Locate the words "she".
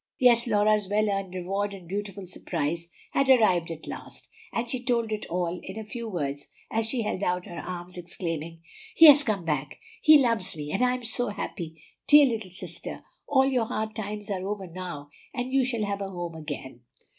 4.67-4.83, 6.89-7.03